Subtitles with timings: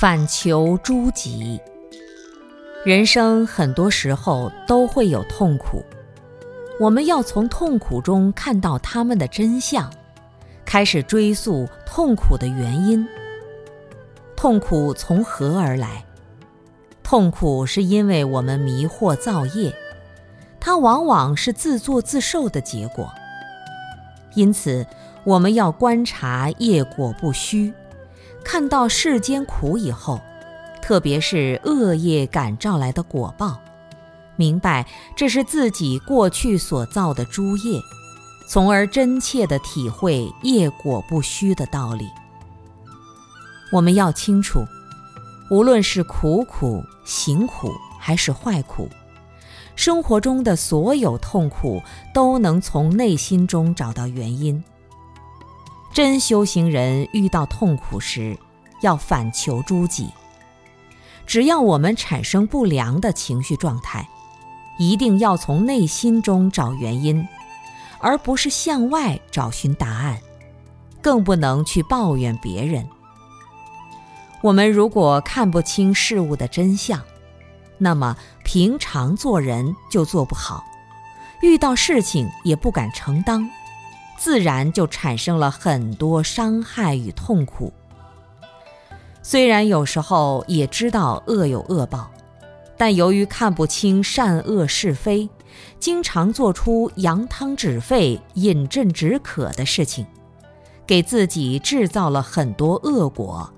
[0.00, 1.60] 反求诸己。
[2.86, 5.84] 人生很多时候都会有痛苦，
[6.80, 9.92] 我们要从痛苦中看到他们的真相，
[10.64, 13.06] 开始追溯痛苦的原因。
[14.34, 16.02] 痛苦从何而来？
[17.02, 19.70] 痛苦是因为我们迷惑造业，
[20.58, 23.12] 它往往是自作自受的结果。
[24.32, 24.86] 因此，
[25.24, 27.74] 我们要观察业果不虚。
[28.44, 30.20] 看到世间苦以后，
[30.82, 33.60] 特别是恶业感召来的果报，
[34.36, 37.80] 明白这是自己过去所造的诸业，
[38.48, 42.08] 从而真切地体会业果不虚的道理。
[43.70, 44.64] 我们要清楚，
[45.50, 48.88] 无论是苦苦、行苦还是坏苦，
[49.76, 51.80] 生活中的所有痛苦
[52.12, 54.62] 都能从内心中找到原因。
[55.92, 58.38] 真修行人遇到痛苦时，
[58.80, 60.08] 要反求诸己。
[61.26, 64.08] 只要我们产生不良的情绪状态，
[64.78, 67.26] 一定要从内心中找原因，
[67.98, 70.18] 而不是向外找寻答案，
[71.02, 72.86] 更不能去抱怨别人。
[74.42, 77.00] 我们如果看不清事物的真相，
[77.78, 80.64] 那么平常做人就做不好，
[81.42, 83.50] 遇到事情也不敢承担。
[84.20, 87.72] 自然就产生了很多伤害与痛苦。
[89.22, 92.10] 虽然有时候也知道恶有恶报，
[92.76, 95.26] 但由于看不清善恶是非，
[95.78, 100.06] 经常做出扬汤止沸、饮鸩止渴的事情，
[100.86, 103.50] 给自己制造了很多恶果。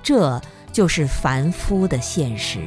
[0.00, 0.40] 这
[0.72, 2.64] 就是凡夫的现实。